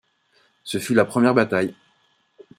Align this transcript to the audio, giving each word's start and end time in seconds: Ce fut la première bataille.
Ce 0.63 0.79
fut 0.79 0.95
la 0.95 1.05
première 1.05 1.35
bataille. 1.35 1.75